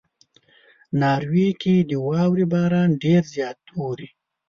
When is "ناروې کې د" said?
0.99-1.91